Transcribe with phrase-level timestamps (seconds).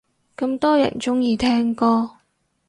[0.35, 2.09] 咁多人鍾意聽歌